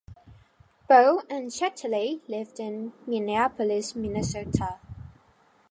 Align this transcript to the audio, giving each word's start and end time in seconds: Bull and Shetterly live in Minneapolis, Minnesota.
Bull 0.89 1.21
and 1.29 1.51
Shetterly 1.53 2.21
live 2.27 2.53
in 2.57 2.91
Minneapolis, 3.05 3.95
Minnesota. 3.95 4.79